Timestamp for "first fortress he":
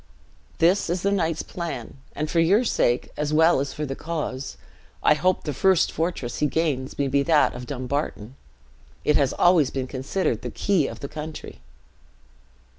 5.53-6.47